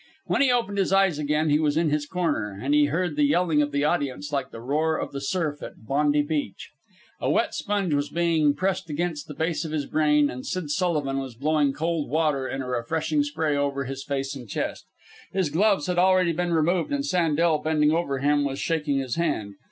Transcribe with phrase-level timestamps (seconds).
[0.25, 3.23] When he opened his eyes again he was in his corner, and he heard the
[3.23, 6.71] yelling of the audience like the roar of the surf at Bondi Beach.
[7.19, 11.19] A wet sponge was being pressed against the base of his brain, and Sid Sullivan
[11.19, 14.85] was blowing cold water in a refreshing spray over his face and chest.
[15.33, 19.53] His gloves had already been removed, and Sandel, bending over him, was shaking his hand.